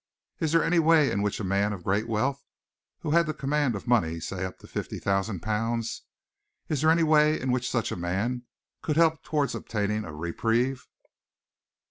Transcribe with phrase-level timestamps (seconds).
[0.39, 2.43] Is there any way in which a man of great wealth,
[3.01, 6.01] who had the command of money say up to fifty thousand pounds,
[6.67, 8.47] is there any way in which such a man
[8.81, 10.87] could help towards obtaining a reprieve?"